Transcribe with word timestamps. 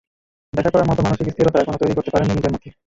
দেখা 0.53 0.71
করার 0.73 0.89
মতো 0.89 1.01
মানসিক 1.01 1.27
স্থিরতা 1.29 1.57
এখনো 1.59 1.79
তৈরি 1.81 1.93
করতে 1.97 2.11
পারেননি 2.11 2.33
নিজের 2.33 2.53
মধ্যে। 2.53 2.69